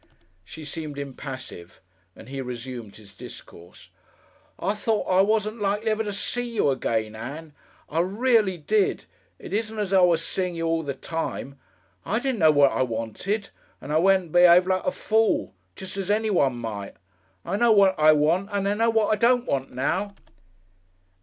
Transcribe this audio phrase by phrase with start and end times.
[0.43, 1.79] She seemed impassive
[2.15, 3.89] and he resumed his discourse.
[4.57, 7.53] "I thought I wasn't likely ever to see you again, Ann.
[7.87, 9.05] I reely did.
[9.37, 11.59] It isn't as though I was seein' you all the time.
[12.03, 15.97] I didn't know what I wanted, and I went and be'aved like a fool jest
[15.97, 16.95] as anyone might.
[17.45, 20.15] I know what I want and I know what I don't want now."